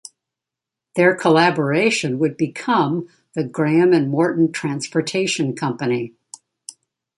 Their 0.95 1.13
collaboration 1.15 2.17
would 2.17 2.35
become 2.35 3.07
the 3.33 3.43
Graham 3.43 3.93
and 3.93 4.09
Morton 4.09 4.51
Transportation 4.51 5.55
Company. 5.55 6.15